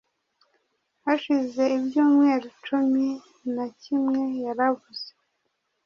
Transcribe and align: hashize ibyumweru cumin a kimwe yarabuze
hashize 1.05 1.63
ibyumweru 1.77 2.47
cumin 2.65 3.59
a 3.65 3.67
kimwe 3.81 4.21
yarabuze 4.43 5.09